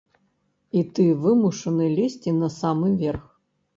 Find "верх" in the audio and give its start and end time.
3.03-3.25